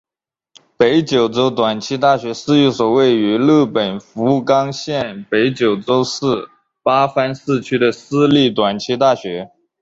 [0.77, 6.49] 北九州短期大学是一所位于日本福冈县北九州市
[6.81, 9.51] 八幡西区的私立短期大学。